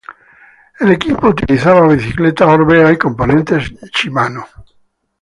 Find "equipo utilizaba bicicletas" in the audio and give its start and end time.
0.93-2.47